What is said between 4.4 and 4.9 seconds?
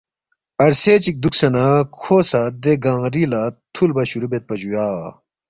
جُویا